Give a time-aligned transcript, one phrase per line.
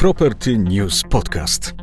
[0.00, 1.74] Property News Podcast.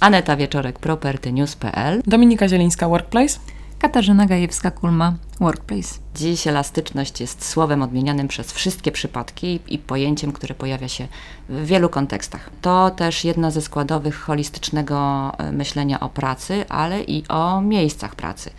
[0.00, 2.02] Aneta Wieczorek, propertynews.pl.
[2.06, 3.40] Dominika Zielińska, Workplace.
[3.78, 5.98] Katarzyna Gajewska-Kulma, Workplace.
[6.14, 11.08] Dziś elastyczność jest słowem odmienianym przez wszystkie przypadki i pojęciem, które pojawia się
[11.48, 12.50] w wielu kontekstach.
[12.60, 18.50] To też jedna ze składowych holistycznego e, myślenia o pracy, ale i o miejscach pracy.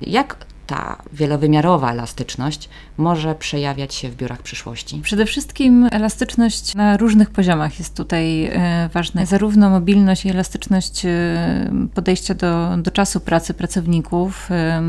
[0.00, 5.00] Jak ta wielowymiarowa elastyczność może przejawiać się w biurach przyszłości?
[5.02, 9.26] Przede wszystkim elastyczność na różnych poziomach jest tutaj e, ważna.
[9.26, 11.10] Zarówno mobilność i elastyczność e,
[11.94, 14.82] podejścia do, do czasu pracy pracowników, e,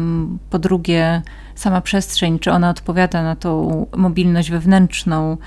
[0.49, 1.21] po drugie
[1.55, 5.37] sama przestrzeń, czy ona odpowiada na tą mobilność wewnętrzną,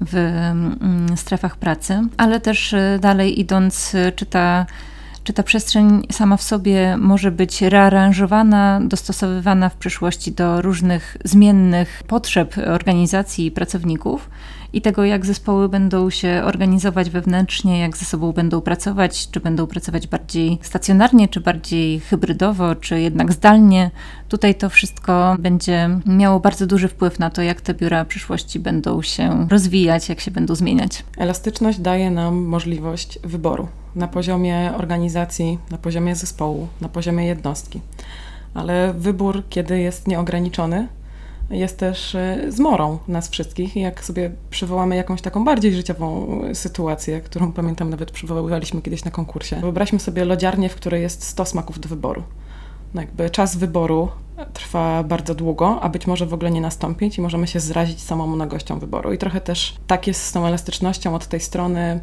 [0.00, 4.66] w mm, strefach pracy, ale też dalej idąc, czy ta
[5.24, 12.02] czy ta przestrzeń sama w sobie może być rearanżowana, dostosowywana w przyszłości do różnych zmiennych
[12.06, 14.30] potrzeb organizacji i pracowników
[14.72, 19.66] i tego, jak zespoły będą się organizować wewnętrznie, jak ze sobą będą pracować, czy będą
[19.66, 23.90] pracować bardziej stacjonarnie, czy bardziej hybrydowo, czy jednak zdalnie.
[24.28, 29.02] Tutaj to wszystko będzie miało bardzo duży wpływ na to, jak te biura przyszłości będą
[29.02, 31.04] się rozwijać, jak się będą zmieniać.
[31.16, 37.80] Elastyczność daje nam możliwość wyboru na poziomie organizacji, na poziomie zespołu, na poziomie jednostki.
[38.54, 40.88] Ale wybór, kiedy jest nieograniczony,
[41.50, 43.76] jest też y, zmorą nas wszystkich.
[43.76, 49.56] Jak sobie przywołamy jakąś taką bardziej życiową sytuację, którą pamiętam nawet przywoływaliśmy kiedyś na konkursie.
[49.60, 52.22] Wyobraźmy sobie lodziarnię, w której jest 100 smaków do wyboru.
[52.94, 54.08] No jakby czas wyboru
[54.52, 58.26] trwa bardzo długo, a być może w ogóle nie nastąpić i możemy się zrazić samą
[58.26, 59.12] mnogością wyboru.
[59.12, 62.00] I trochę też tak jest z tą elastycznością od tej strony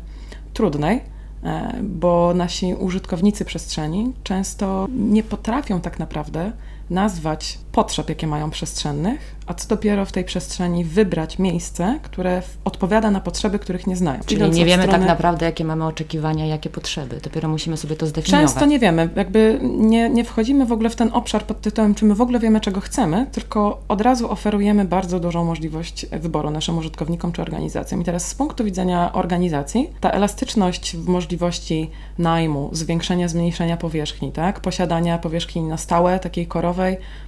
[0.54, 1.02] trudnej,
[1.44, 6.52] e, bo nasi użytkownicy przestrzeni często nie potrafią tak naprawdę
[6.90, 13.12] nazwać potrzeb, jakie mają przestrzennych, a co dopiero w tej przestrzeni wybrać miejsce, które odpowiada
[13.12, 14.20] na potrzeby, których nie znają.
[14.26, 15.00] Czyli Idąc nie wiemy strony...
[15.00, 17.20] tak naprawdę, jakie mamy oczekiwania, jakie potrzeby.
[17.24, 18.46] Dopiero musimy sobie to zdefiniować.
[18.46, 19.10] Często nie wiemy.
[19.16, 22.40] Jakby nie, nie wchodzimy w ogóle w ten obszar pod tytułem, czy my w ogóle
[22.40, 28.02] wiemy, czego chcemy, tylko od razu oferujemy bardzo dużą możliwość wyboru naszym użytkownikom czy organizacjom.
[28.02, 34.60] I teraz z punktu widzenia organizacji, ta elastyczność w możliwości najmu, zwiększenia, zmniejszenia powierzchni, tak?
[34.60, 36.77] posiadania powierzchni na stałe, takiej korowej,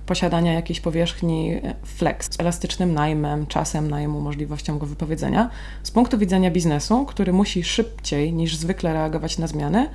[0.06, 5.50] posiadania jakiejś powierzchni e, flex, z elastycznym najmem, czasem najmu, możliwością go wypowiedzenia.
[5.84, 9.90] Z punktu widzenia biznesu, który musi szybciej niż zwykle reagować na zmiany,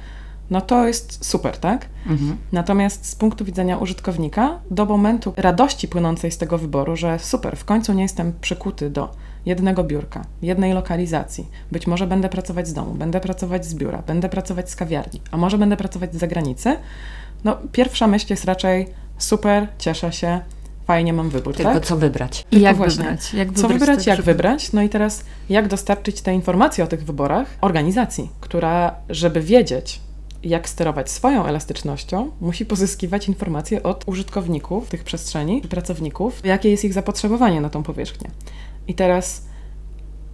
[0.51, 1.87] no to jest super, tak?
[2.07, 2.37] Mhm.
[2.53, 7.65] Natomiast z punktu widzenia użytkownika, do momentu radości płynącej z tego wyboru, że super, w
[7.65, 9.11] końcu nie jestem przykuty do
[9.47, 11.49] jednego biurka, jednej lokalizacji.
[11.73, 15.37] Być może będę pracować z domu, będę pracować z biura, będę pracować z kawiarni, a
[15.37, 16.77] może będę pracować z zagranicy.
[17.45, 18.87] No, pierwsza myśl jest raczej
[19.19, 20.41] super, cieszę się,
[20.87, 21.55] fajnie mam wybór.
[21.55, 21.87] Tylko tak?
[21.87, 22.47] co wybrać.
[22.51, 23.35] I jak wybrać.
[23.35, 24.73] Jak co wybrać, jak wybrać.
[24.73, 30.01] No i teraz jak dostarczyć te informacje o tych wyborach organizacji, która, żeby wiedzieć,
[30.43, 36.93] jak sterować swoją elastycznością, musi pozyskiwać informacje od użytkowników tych przestrzeni, pracowników, jakie jest ich
[36.93, 38.31] zapotrzebowanie na tą powierzchnię.
[38.89, 39.45] I teraz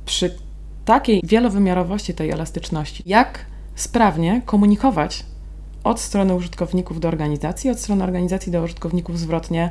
[0.04, 0.34] przy
[0.84, 5.24] takiej wielowymiarowości tej elastyczności, jak sprawnie komunikować
[5.84, 9.70] od strony użytkowników do organizacji, od strony organizacji do użytkowników zwrotnie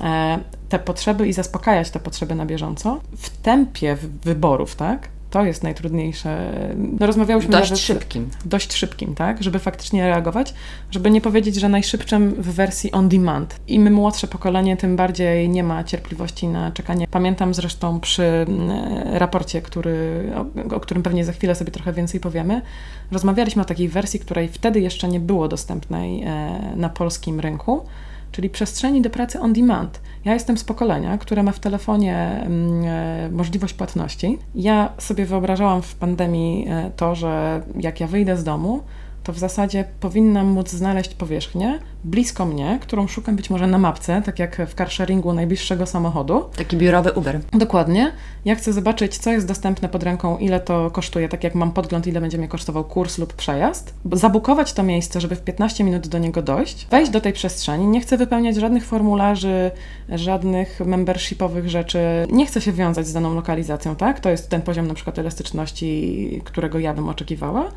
[0.00, 5.08] e, te potrzeby i zaspokajać te potrzeby na bieżąco w tempie wyborów, tak?
[5.32, 6.52] To jest najtrudniejsze.
[7.00, 8.30] No, rozmawiałyśmy dość nawet, szybkim.
[8.44, 9.42] Dość szybkim, tak?
[9.42, 10.54] Żeby faktycznie reagować,
[10.90, 13.60] żeby nie powiedzieć, że najszybszym w wersji on demand.
[13.68, 17.06] Im młodsze pokolenie, tym bardziej nie ma cierpliwości na czekanie.
[17.10, 18.70] Pamiętam zresztą przy mm,
[19.12, 22.62] raporcie, który, o, o którym pewnie za chwilę sobie trochę więcej powiemy,
[23.10, 27.86] rozmawialiśmy o takiej wersji, której wtedy jeszcze nie było dostępnej e, na polskim rynku
[28.32, 30.00] czyli przestrzeni do pracy on demand.
[30.24, 34.38] Ja jestem z pokolenia, które ma w telefonie mm, e, możliwość płatności.
[34.54, 38.82] Ja sobie wyobrażałam w pandemii e, to, że jak ja wyjdę z domu,
[39.22, 44.22] to w zasadzie powinnam móc znaleźć powierzchnię blisko mnie, którą szukam być może na mapce,
[44.24, 46.44] tak jak w carsharingu najbliższego samochodu.
[46.56, 47.40] Taki biurowy Uber.
[47.52, 48.12] Dokładnie.
[48.44, 52.06] Ja chcę zobaczyć, co jest dostępne pod ręką, ile to kosztuje, tak jak mam podgląd,
[52.06, 53.94] ile będzie mnie kosztował kurs lub przejazd.
[54.12, 57.86] Zabukować to miejsce, żeby w 15 minut do niego dojść, wejść do tej przestrzeni.
[57.86, 59.70] Nie chcę wypełniać żadnych formularzy,
[60.08, 61.98] żadnych membershipowych rzeczy.
[62.30, 64.20] Nie chcę się wiązać z daną lokalizacją, tak?
[64.20, 67.68] To jest ten poziom na przykład elastyczności, którego ja bym oczekiwała.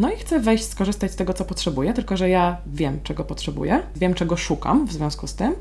[0.00, 3.82] No i chcę wejść, skorzystać z tego, co potrzebuję, tylko że ja wiem, czego potrzebuję,
[3.96, 5.54] wiem, czego szukam w związku z tym.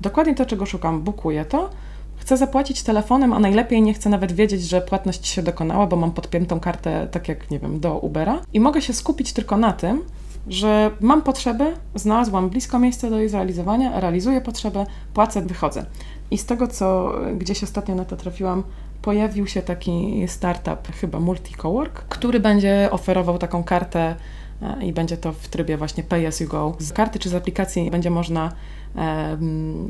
[0.00, 1.70] Dokładnie to, czego szukam, bukuję to.
[2.16, 6.12] Chcę zapłacić telefonem, a najlepiej nie chcę nawet wiedzieć, że płatność się dokonała, bo mam
[6.12, 8.40] podpiętą kartę, tak jak, nie wiem, do Ubera.
[8.52, 10.02] I mogę się skupić tylko na tym,
[10.48, 15.86] że mam potrzeby, znalazłam blisko miejsce do jej zrealizowania, realizuję potrzebę, płacę, wychodzę.
[16.30, 18.62] I z tego, co gdzieś ostatnio na to trafiłam,
[19.02, 24.16] pojawił się taki startup, chyba Multicowork, który będzie oferował taką kartę
[24.62, 26.76] e, i będzie to w trybie właśnie pay as you go.
[26.78, 28.52] Z karty czy z aplikacji będzie można
[28.96, 29.38] e,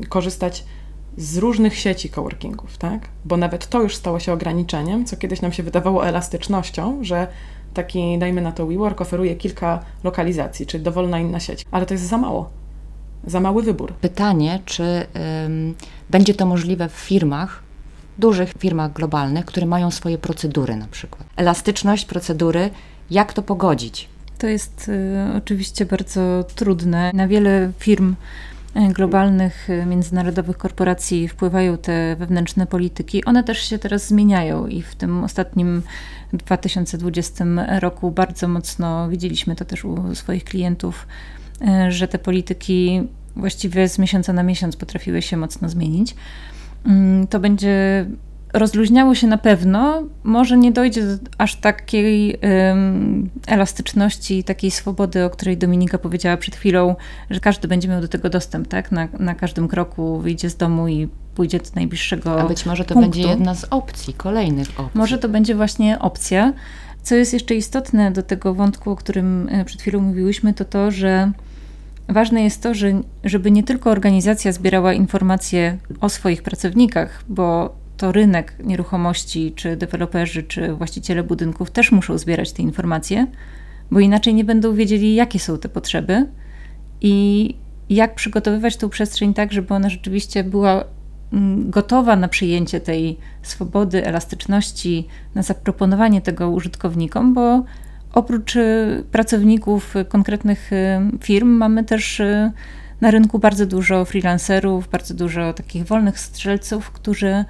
[0.09, 0.65] korzystać
[1.17, 3.09] z różnych sieci coworkingów, tak?
[3.25, 7.27] Bo nawet to już stało się ograniczeniem, co kiedyś nam się wydawało elastycznością, że
[7.73, 11.65] taki, dajmy na to WeWork, oferuje kilka lokalizacji, czyli dowolna inna sieć.
[11.71, 12.49] Ale to jest za mało.
[13.27, 13.93] Za mały wybór.
[13.93, 14.83] Pytanie, czy
[15.45, 15.75] ym,
[16.09, 17.63] będzie to możliwe w firmach,
[18.21, 21.23] dużych firmach globalnych, które mają swoje procedury na przykład.
[21.35, 22.69] Elastyczność procedury,
[23.09, 24.09] jak to pogodzić?
[24.37, 27.11] To jest y, oczywiście bardzo trudne.
[27.13, 28.15] Na wiele firm
[28.75, 33.25] y, globalnych, y, międzynarodowych korporacji wpływają te wewnętrzne polityki.
[33.25, 35.81] One też się teraz zmieniają i w tym ostatnim
[36.33, 37.45] 2020
[37.79, 41.07] roku bardzo mocno widzieliśmy to też u swoich klientów,
[41.87, 46.15] y, że te polityki właściwie z miesiąca na miesiąc potrafiły się mocno zmienić.
[46.85, 48.05] Mm, to będzie
[48.53, 52.37] rozluźniało się na pewno, może nie dojdzie do aż takiej
[52.69, 56.95] um, elastyczności, takiej swobody, o której Dominika powiedziała przed chwilą,
[57.29, 58.91] że każdy będzie miał do tego dostęp, tak?
[58.91, 62.93] Na, na każdym kroku wyjdzie z domu i pójdzie do najbliższego A być może to
[62.93, 63.11] punktu.
[63.11, 64.99] będzie jedna z opcji, kolejnych opcji.
[64.99, 66.53] Może to będzie właśnie opcja.
[67.03, 70.91] Co jest jeszcze istotne do tego wątku, o którym e, przed chwilą mówiłyśmy, to to,
[70.91, 71.31] że
[72.11, 78.11] ważne jest to, że, żeby nie tylko organizacja zbierała informacje o swoich pracownikach, bo to
[78.11, 83.27] rynek nieruchomości, czy deweloperzy, czy właściciele budynków też muszą zbierać te informacje,
[83.91, 86.27] bo inaczej nie będą wiedzieli, jakie są te potrzeby
[87.01, 87.55] i
[87.89, 90.83] jak przygotowywać tą przestrzeń tak, żeby ona rzeczywiście była
[91.33, 97.63] mm, gotowa na przyjęcie tej swobody, elastyczności, na zaproponowanie tego użytkownikom, bo
[98.13, 102.51] oprócz y, pracowników konkretnych y, firm mamy też y,
[103.01, 107.45] na rynku bardzo dużo freelancerów, bardzo dużo takich wolnych strzelców, którzy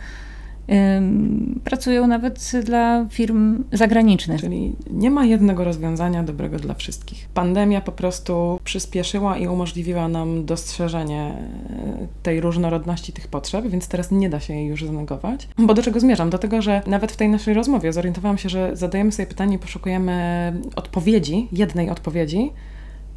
[1.64, 4.42] pracują nawet dla firm zagranicznych.
[4.42, 7.30] Czyli nie ma jednego rozwiązania dobrego dla wszystkich.
[7.34, 14.12] Pandemia po prostu przyspieszyła i umożliwiła nam dostrzeżenie e, tej różnorodności tych potrzeb, więc teraz
[14.12, 15.48] nie da się jej już znegować.
[15.58, 16.30] Bo do czego zmierzam?
[16.30, 19.60] Do tego, że nawet w tej naszej rozmowie zorientowałam się, że zadajemy sobie pytanie i
[19.60, 22.52] poszukujemy odpowiedzi, jednej odpowiedzi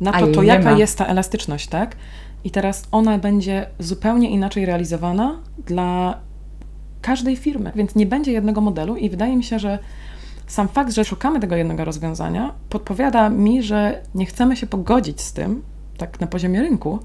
[0.00, 0.78] na to, to jaka ma.
[0.78, 1.96] jest ta elastyczność, tak?
[2.44, 6.18] I teraz ona będzie zupełnie inaczej realizowana dla
[7.04, 9.78] każdej firmy, więc nie będzie jednego modelu i wydaje mi się, że
[10.46, 15.32] sam fakt, że szukamy tego jednego rozwiązania, podpowiada mi, że nie chcemy się pogodzić z
[15.32, 15.62] tym,
[15.96, 16.98] tak na poziomie rynku,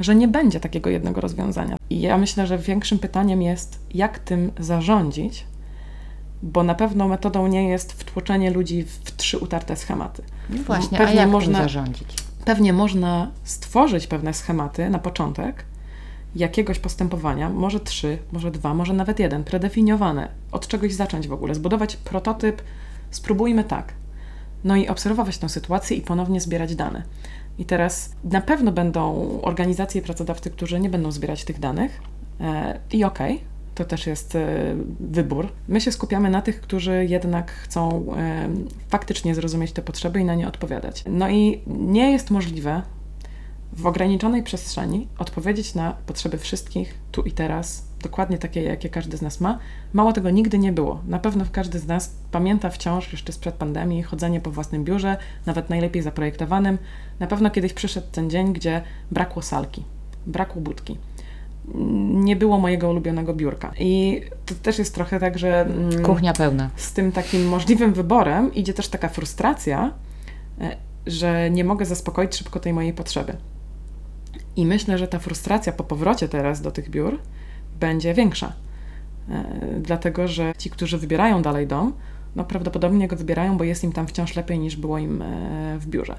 [0.00, 1.76] że nie będzie takiego jednego rozwiązania.
[1.90, 5.46] I ja myślę, że większym pytaniem jest, jak tym zarządzić,
[6.42, 10.22] bo na pewno metodą nie jest wtłoczenie ludzi w trzy utarte schematy.
[10.50, 12.14] No właśnie, pewnie a jak można, tym zarządzić?
[12.44, 15.64] Pewnie można stworzyć pewne schematy na początek,
[16.36, 21.54] jakiegoś postępowania, może trzy, może dwa, może nawet jeden, predefiniowane, od czegoś zacząć w ogóle,
[21.54, 22.62] zbudować prototyp,
[23.10, 23.92] spróbujmy tak.
[24.64, 27.02] No i obserwować tę sytuację i ponownie zbierać dane.
[27.58, 32.00] I teraz na pewno będą organizacje i pracodawcy, którzy nie będą zbierać tych danych
[32.40, 35.48] e, i okej, okay, to też jest e, wybór.
[35.68, 38.48] My się skupiamy na tych, którzy jednak chcą e,
[38.88, 41.04] faktycznie zrozumieć te potrzeby i na nie odpowiadać.
[41.06, 42.82] No i nie jest możliwe
[43.72, 49.22] w ograniczonej przestrzeni odpowiedzieć na potrzeby wszystkich tu i teraz, dokładnie takie, jakie każdy z
[49.22, 49.58] nas ma.
[49.92, 51.02] Mało tego nigdy nie było.
[51.06, 55.16] Na pewno każdy z nas pamięta wciąż jeszcze sprzed pandemii chodzenie po własnym biurze,
[55.46, 56.78] nawet najlepiej zaprojektowanym.
[57.20, 59.84] Na pewno kiedyś przyszedł ten dzień, gdzie brakło salki,
[60.26, 60.98] brakło budki.
[62.14, 63.72] Nie było mojego ulubionego biurka.
[63.78, 65.60] I to też jest trochę tak, że.
[65.60, 66.70] Mm, Kuchnia pełna.
[66.76, 69.92] Z tym takim możliwym wyborem idzie też taka frustracja,
[70.60, 73.36] e, że nie mogę zaspokoić szybko tej mojej potrzeby.
[74.60, 77.18] I myślę, że ta frustracja po powrocie teraz do tych biur
[77.80, 78.52] będzie większa.
[79.30, 79.44] E,
[79.80, 81.92] dlatego, że ci, którzy wybierają dalej dom,
[82.36, 85.86] no prawdopodobnie go wybierają, bo jest im tam wciąż lepiej niż było im e, w
[85.86, 86.18] biurze.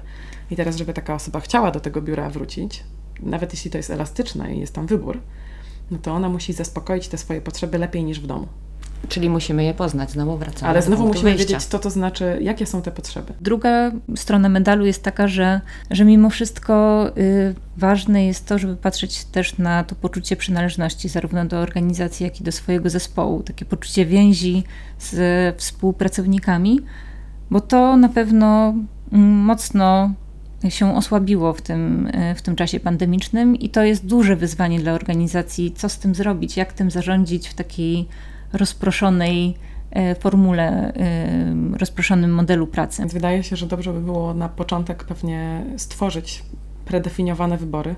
[0.50, 2.84] I teraz, żeby taka osoba chciała do tego biura wrócić,
[3.20, 5.20] nawet jeśli to jest elastyczne i jest tam wybór,
[5.90, 8.48] no to ona musi zaspokoić te swoje potrzeby lepiej niż w domu.
[9.08, 10.70] Czyli musimy je poznać, znowu wracamy.
[10.70, 11.46] Ale znowu musimy wyjścia.
[11.48, 13.32] wiedzieć, co to znaczy, jakie są te potrzeby.
[13.40, 19.24] Druga strona medalu jest taka, że, że mimo wszystko y, ważne jest to, żeby patrzeć
[19.24, 23.42] też na to poczucie przynależności, zarówno do organizacji, jak i do swojego zespołu.
[23.42, 24.64] Takie poczucie więzi
[24.98, 26.80] z współpracownikami,
[27.50, 28.74] bo to na pewno
[29.12, 30.10] mm, mocno
[30.68, 34.92] się osłabiło w tym, y, w tym czasie pandemicznym i to jest duże wyzwanie dla
[34.92, 38.08] organizacji, co z tym zrobić, jak tym zarządzić w takiej
[38.52, 39.54] rozproszonej
[39.90, 43.02] e, formule, e, rozproszonym modelu pracy.
[43.02, 46.44] Więc wydaje się, że dobrze by było na początek pewnie stworzyć
[46.84, 47.94] predefiniowane wybory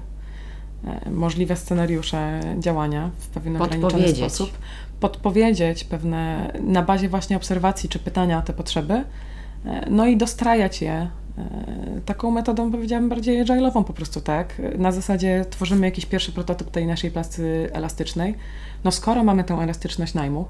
[0.85, 4.51] e, możliwe scenariusze działania w pewien ograniczony sposób.
[5.01, 9.05] Podpowiedzieć pewne, na bazie właśnie obserwacji czy pytania o te potrzeby,
[9.91, 11.09] no i dostrajać je
[12.07, 14.63] taką metodą, powiedziałabym, bardziej agile'ową po prostu, tak?
[14.79, 18.35] Na zasadzie tworzymy jakiś pierwszy prototyp tej naszej plasty elastycznej.
[18.85, 20.45] No skoro mamy tę elastyczność najmu,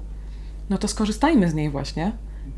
[0.69, 2.11] no to skorzystajmy z niej właśnie.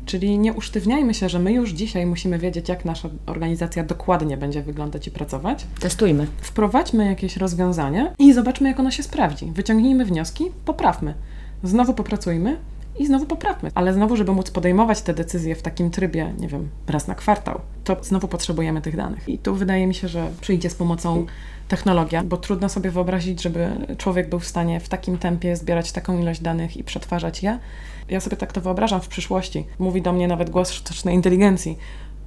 [0.06, 4.62] Czyli nie usztywniajmy się, że my już dzisiaj musimy wiedzieć, jak nasza organizacja dokładnie będzie
[4.62, 5.66] wyglądać i pracować.
[5.80, 6.26] Testujmy.
[6.40, 9.52] Wprowadźmy jakieś rozwiązanie i zobaczmy, jak ono się sprawdzi.
[9.52, 11.14] Wyciągnijmy wnioski, poprawmy.
[11.62, 12.56] Znowu popracujmy
[12.98, 13.70] i znowu poprawmy.
[13.74, 17.60] Ale znowu, żeby móc podejmować te decyzje w takim trybie, nie wiem, raz na kwartał,
[17.84, 19.28] to znowu potrzebujemy tych danych.
[19.28, 21.26] I tu wydaje mi się, że przyjdzie z pomocą
[21.68, 26.20] technologia, bo trudno sobie wyobrazić, żeby człowiek był w stanie w takim tempie zbierać taką
[26.20, 27.58] ilość danych i przetwarzać je.
[28.08, 29.64] Ja sobie tak to wyobrażam w przyszłości.
[29.78, 31.78] Mówi do mnie nawet głos sztucznej inteligencji.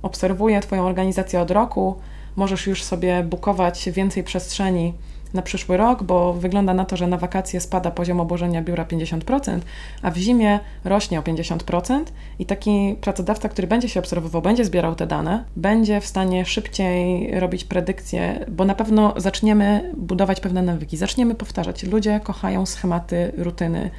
[0.01, 1.96] Obserwuję Twoją organizację od roku,
[2.36, 4.94] możesz już sobie bukować więcej przestrzeni
[5.33, 9.59] na przyszły rok, bo wygląda na to, że na wakacje spada poziom obłożenia biura 50%,
[10.01, 12.03] a w zimie rośnie o 50%
[12.39, 17.31] i taki pracodawca, który będzie się obserwował, będzie zbierał te dane, będzie w stanie szybciej
[17.39, 21.83] robić predykcje, bo na pewno zaczniemy budować pewne nawyki, zaczniemy powtarzać.
[21.83, 23.89] Ludzie kochają schematy, rutyny,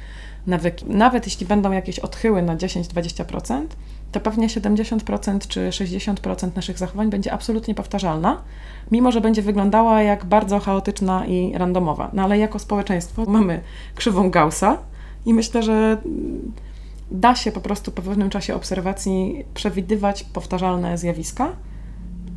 [0.47, 0.85] nawyki.
[0.87, 3.65] Nawet jeśli będą jakieś odchyły na 10-20%,
[4.11, 8.41] to pewnie 70% czy 60% naszych zachowań będzie absolutnie powtarzalna,
[8.91, 12.09] mimo że będzie wyglądała jak bardzo chaotyczna i randomowa.
[12.13, 13.61] No ale jako społeczeństwo mamy
[13.95, 14.77] krzywą Gaussa
[15.25, 15.97] i myślę, że
[17.11, 21.49] da się po prostu po pewnym czasie obserwacji przewidywać powtarzalne zjawiska.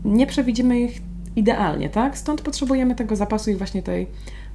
[0.05, 1.03] Nie przewidzimy ich
[1.37, 2.19] idealnie, tak?
[2.19, 4.07] Stąd potrzebujemy tego zapasu i właśnie tej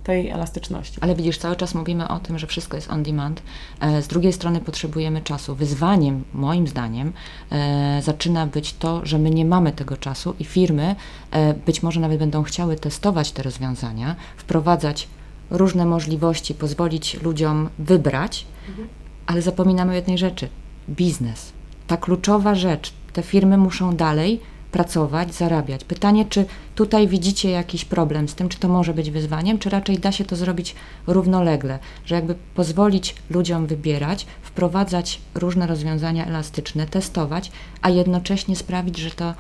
[0.04, 0.98] tej elastyczności.
[1.02, 3.42] Ale widzisz, cały czas mówimy o tym, że wszystko jest on demand.
[3.80, 5.56] E, z drugiej strony potrzebujemy czasu.
[5.56, 7.14] Wyzwaniem, moim zdaniem,
[7.52, 10.96] e, zaczyna być to, że my nie mamy tego czasu i firmy
[11.32, 15.08] e, być może nawet będą chciały testować te rozwiązania, wprowadzać
[15.50, 18.88] różne możliwości, pozwolić ludziom wybrać, mhm.
[19.26, 20.50] ale zapominamy o jednej rzeczy:
[20.90, 21.54] biznes.
[21.88, 22.94] Ta kluczowa rzecz.
[23.14, 24.42] Te firmy muszą dalej
[24.72, 25.84] pracować, zarabiać.
[25.84, 30.00] Pytanie, czy tutaj widzicie jakiś problem z tym, czy to może być wyzwaniem, czy raczej
[30.00, 30.76] da się to zrobić
[31.08, 37.52] równolegle, że jakby pozwolić ludziom wybierać, wprowadzać różne rozwiązania elastyczne, testować,
[37.82, 39.34] a jednocześnie sprawić, że to,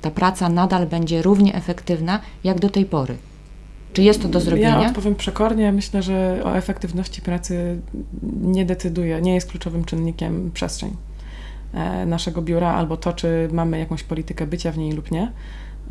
[0.00, 3.16] ta praca nadal będzie równie efektywna jak do tej pory.
[3.92, 4.82] Czy jest to do zrobienia?
[4.82, 5.72] Ja odpowiem przekornie.
[5.72, 7.80] Myślę, że o efektywności pracy
[8.42, 10.96] nie decyduje, nie jest kluczowym czynnikiem przestrzeń.
[11.74, 15.32] E, naszego biura, albo to, czy mamy jakąś politykę bycia w niej lub nie.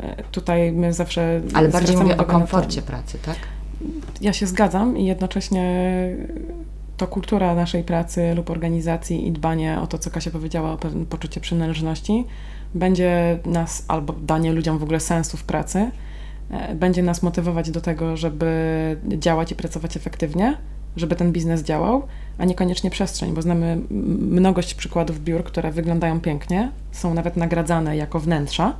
[0.00, 1.40] E, tutaj my zawsze.
[1.54, 3.36] Ale bardziej mówię o komforcie pracy, tak?
[4.20, 5.86] Ja się zgadzam i jednocześnie
[6.96, 11.06] to kultura naszej pracy lub organizacji i dbanie o to, co Kasia powiedziała, o pewne
[11.06, 12.24] poczucie przynależności,
[12.74, 15.90] będzie nas, albo danie ludziom w ogóle sensu w pracy,
[16.50, 18.46] e, będzie nas motywować do tego, żeby
[19.18, 20.56] działać i pracować efektywnie,
[20.96, 22.02] żeby ten biznes działał,
[22.38, 23.78] a niekoniecznie przestrzeń, bo znamy
[24.30, 28.72] mnogość przykładów biur, które wyglądają pięknie, są nawet nagradzane jako wnętrza.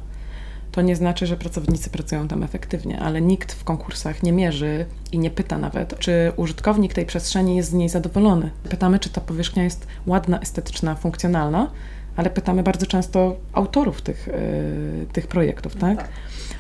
[0.73, 5.18] To nie znaczy, że pracownicy pracują tam efektywnie, ale nikt w konkursach nie mierzy i
[5.18, 8.50] nie pyta nawet, czy użytkownik tej przestrzeni jest z niej zadowolony.
[8.70, 11.70] Pytamy, czy ta powierzchnia jest ładna, estetyczna, funkcjonalna,
[12.16, 15.96] ale pytamy bardzo często autorów tych, yy, tych projektów, tak?
[15.96, 16.08] tak?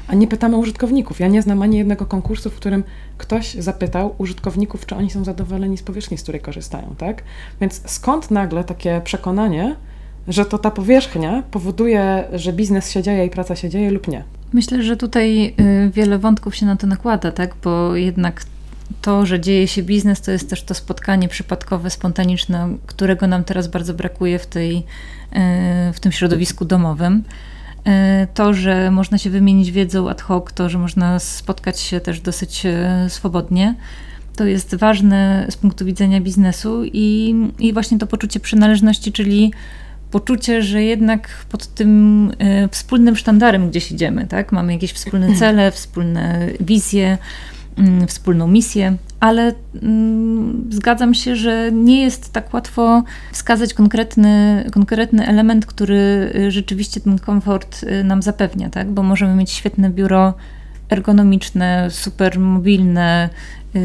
[0.08, 1.20] A nie pytamy użytkowników.
[1.20, 2.84] Ja nie znam ani jednego konkursu, w którym
[3.18, 7.22] ktoś zapytał użytkowników, czy oni są zadowoleni z powierzchni, z której korzystają, tak?
[7.60, 9.76] Więc skąd nagle takie przekonanie,
[10.28, 14.24] że to ta powierzchnia powoduje, że biznes się dzieje i praca się dzieje lub nie?
[14.52, 17.54] Myślę, że tutaj y, wiele wątków się na to nakłada, tak?
[17.64, 18.42] Bo jednak
[19.02, 23.68] to, że dzieje się biznes, to jest też to spotkanie przypadkowe, spontaniczne, którego nam teraz
[23.68, 24.82] bardzo brakuje w, tej, y,
[25.92, 27.24] w tym środowisku domowym.
[27.86, 27.90] Y,
[28.34, 32.62] to, że można się wymienić wiedzą ad hoc, to, że można spotkać się też dosyć
[33.08, 33.74] swobodnie,
[34.36, 39.52] to jest ważne z punktu widzenia biznesu i, i właśnie to poczucie przynależności, czyli
[40.10, 42.32] poczucie, że jednak pod tym
[42.70, 44.52] wspólnym sztandarem gdzieś idziemy, tak?
[44.52, 47.18] Mamy jakieś wspólne cele, wspólne wizje,
[48.06, 49.52] wspólną misję, ale
[49.82, 53.02] mm, zgadzam się, że nie jest tak łatwo
[53.32, 58.90] wskazać konkretny, konkretny element, który y, rzeczywiście ten komfort y, nam zapewnia, tak?
[58.90, 60.34] bo możemy mieć świetne biuro
[60.90, 63.30] ergonomiczne, super mobilne,
[63.76, 63.78] y,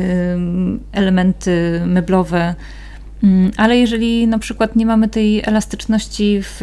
[0.91, 2.55] elementy meblowe,
[3.23, 6.61] mm, ale jeżeli na przykład nie mamy tej elastyczności w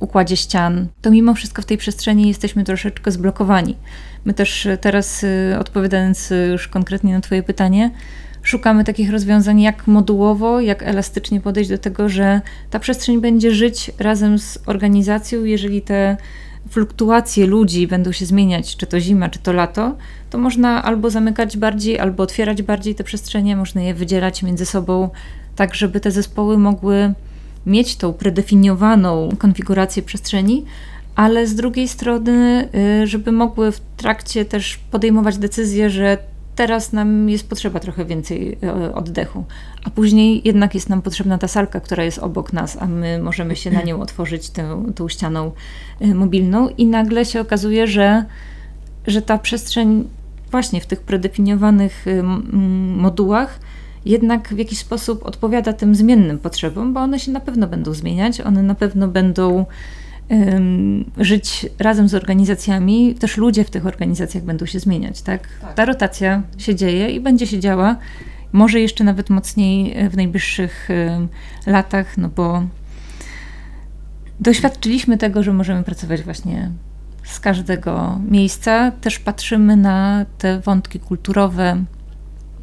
[0.00, 3.76] układzie ścian, to mimo wszystko w tej przestrzeni jesteśmy troszeczkę zblokowani.
[4.26, 7.90] My też teraz, y, odpowiadając y, już konkretnie na Twoje pytanie,
[8.42, 12.40] szukamy takich rozwiązań, jak modułowo, jak elastycznie podejść do tego, że
[12.70, 16.16] ta przestrzeń będzie żyć razem z organizacją, jeżeli te
[16.70, 19.96] fluktuacje ludzi będą się zmieniać, czy to zima, czy to lato,
[20.30, 25.10] to można albo zamykać bardziej, albo otwierać bardziej te przestrzenie, można je wydzielać między sobą,
[25.56, 27.14] tak żeby te zespoły mogły
[27.66, 30.64] mieć tą predefiniowaną konfigurację przestrzeni,
[31.16, 32.68] ale z drugiej strony,
[33.02, 36.18] y, żeby mogły w trakcie też podejmować decyzje, że
[36.56, 38.58] teraz nam jest potrzeba trochę więcej
[38.88, 39.44] y, oddechu,
[39.84, 43.56] a później jednak jest nam potrzebna ta salka, która jest obok nas, a my możemy
[43.56, 45.52] się na nią otworzyć tą, tą ścianą
[46.02, 46.68] y, mobilną.
[46.68, 48.24] I nagle się okazuje, że,
[49.06, 50.08] że ta przestrzeń
[50.50, 52.04] właśnie w tych predefiniowanych
[52.96, 53.60] modułach
[54.04, 58.40] jednak w jakiś sposób odpowiada tym zmiennym potrzebom, bo one się na pewno będą zmieniać,
[58.40, 59.66] one na pewno będą
[61.18, 65.48] żyć razem z organizacjami, też ludzie w tych organizacjach będą się zmieniać, tak?
[65.60, 65.74] tak?
[65.74, 67.96] Ta rotacja się dzieje i będzie się działa,
[68.52, 70.88] może jeszcze nawet mocniej e, w najbliższych
[71.66, 72.62] latach, no bo
[74.40, 76.70] doświadczyliśmy tego, że możemy pracować właśnie
[77.24, 78.90] z każdego miejsca.
[78.90, 81.84] Też patrzymy na te wątki kulturowe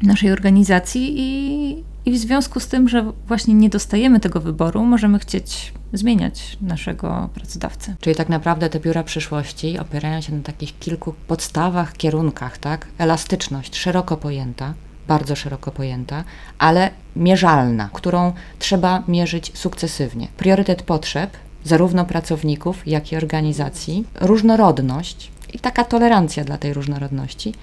[0.02, 5.18] naszej organizacji i, i w związku z tym, że właśnie nie dostajemy tego wyboru, możemy
[5.18, 7.96] chcieć zmieniać naszego pracodawcę.
[8.00, 12.86] Czyli tak naprawdę te biura przyszłości opierają się na takich kilku podstawach, kierunkach, tak?
[12.98, 14.74] Elastyczność szeroko pojęta,
[15.08, 16.24] bardzo szeroko pojęta,
[16.58, 20.28] ale mierzalna, którą trzeba mierzyć sukcesywnie.
[20.36, 27.54] Priorytet potrzeb zarówno pracowników, jak i organizacji, różnorodność i taka tolerancja dla tej różnorodności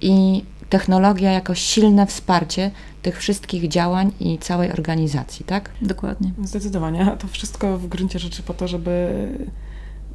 [0.00, 2.70] i technologia jako silne wsparcie
[3.02, 5.70] tych wszystkich działań i całej organizacji, tak?
[5.82, 6.30] Dokładnie.
[6.44, 7.16] Zdecydowanie.
[7.18, 9.28] To wszystko w gruncie rzeczy po to, żeby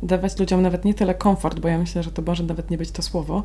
[0.03, 2.91] dawać ludziom nawet nie tyle komfort, bo ja myślę, że to może nawet nie być
[2.91, 3.43] to słowo,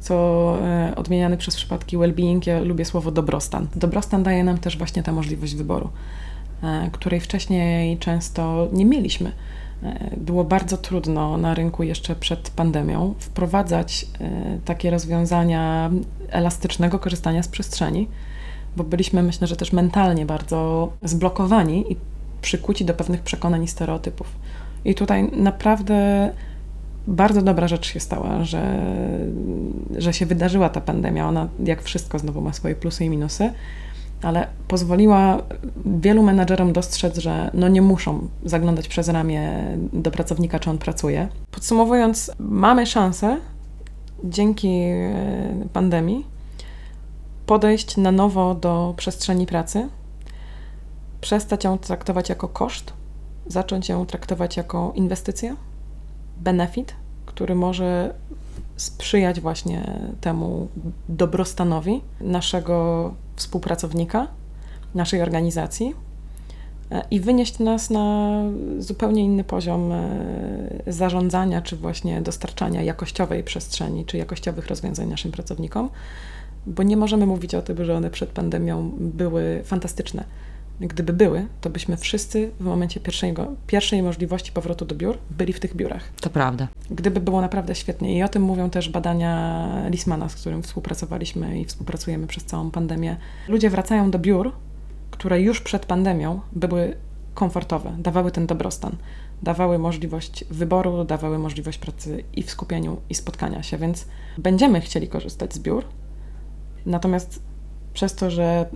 [0.00, 3.66] co e, odmieniany przez przypadki well-being, ja lubię słowo dobrostan.
[3.76, 5.88] Dobrostan daje nam też właśnie tę możliwość wyboru,
[6.62, 9.32] e, której wcześniej często nie mieliśmy.
[9.82, 14.06] E, było bardzo trudno na rynku jeszcze przed pandemią wprowadzać
[14.64, 15.90] takie rozwiązania
[16.30, 18.08] elastycznego korzystania z przestrzeni,
[18.76, 21.96] bo byliśmy, myślę, że też mentalnie bardzo zblokowani i
[22.42, 24.26] przykuci do pewnych przekonań i stereotypów.
[24.84, 26.30] I tutaj naprawdę
[27.06, 28.82] bardzo dobra rzecz się stała, że,
[29.98, 31.28] że się wydarzyła ta pandemia.
[31.28, 33.52] Ona, jak wszystko, znowu ma swoje plusy i minusy,
[34.22, 35.38] ale pozwoliła
[35.86, 41.28] wielu menadżerom dostrzec, że no nie muszą zaglądać przez ramię do pracownika, czy on pracuje.
[41.50, 43.36] Podsumowując, mamy szansę
[44.24, 46.26] dzięki e, pandemii
[47.46, 49.88] podejść na nowo do przestrzeni pracy,
[51.20, 52.92] przestać ją traktować jako koszt,
[53.46, 55.56] zacząć ją traktować jako inwestycję,
[56.36, 56.94] benefit,
[57.26, 58.14] który może
[58.76, 60.68] sprzyjać właśnie temu
[61.08, 64.26] dobrostanowi naszego współpracownika,
[64.94, 65.94] naszej organizacji
[66.90, 68.36] e, i wynieść nas na
[68.78, 70.08] zupełnie inny poziom e,
[70.86, 75.90] zarządzania, czy właśnie dostarczania jakościowej przestrzeni, czy jakościowych rozwiązań naszym pracownikom,
[76.66, 80.24] bo nie możemy mówić o tym, że one przed pandemią były fantastyczne.
[80.80, 85.60] Gdyby były, to byśmy wszyscy w momencie pierwszego, pierwszej możliwości powrotu do biur byli w
[85.60, 86.02] tych biurach.
[86.20, 86.68] To prawda.
[86.90, 88.18] Gdyby było naprawdę świetnie.
[88.18, 93.16] I o tym mówią też badania Lismana, z którym współpracowaliśmy i współpracujemy przez całą pandemię.
[93.48, 94.52] Ludzie wracają do biur,
[95.10, 96.96] które już przed pandemią były
[97.34, 98.96] komfortowe, dawały ten dobrostan,
[99.42, 104.06] dawały możliwość wyboru, dawały możliwość pracy i w skupieniu, i spotkania się, więc
[104.38, 105.84] będziemy chcieli korzystać z biur,
[106.86, 107.42] Natomiast
[107.92, 108.66] przez to, że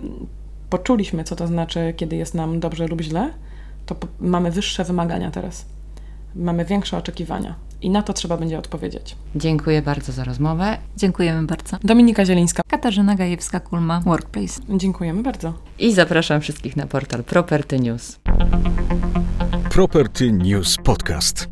[0.69, 3.29] poczuliśmy, co to znaczy, kiedy jest nam dobrze lub źle,
[3.85, 5.65] to mamy wyższe wymagania teraz.
[6.35, 7.55] Mamy większe oczekiwania.
[7.81, 9.15] I na to trzeba będzie odpowiedzieć.
[9.35, 10.77] Dziękuję bardzo za rozmowę.
[10.97, 11.77] Dziękujemy bardzo.
[11.83, 12.63] Dominika Zielińska.
[12.67, 14.61] Katarzyna Gajewska-Kulma, Workplace.
[14.69, 15.53] Dziękujemy bardzo.
[15.79, 18.19] I zapraszam wszystkich na portal Property News.
[19.69, 21.47] Property News Podcast.